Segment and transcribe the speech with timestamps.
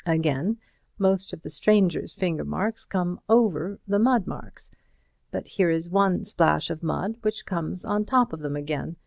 [0.07, 0.57] Again,
[0.97, 4.71] most of the stranger's finger marks come over the mud marks,
[5.29, 8.95] but here is one splash of mud which comes on top of them again.